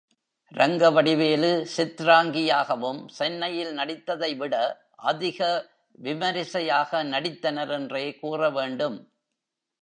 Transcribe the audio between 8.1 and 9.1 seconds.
கூற வேண்டும்.